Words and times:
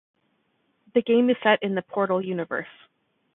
The 0.95 1.03
game 1.03 1.29
is 1.29 1.37
set 1.43 1.61
in 1.61 1.75
the 1.75 1.83
"Portal" 1.83 2.25
universe. 2.25 2.65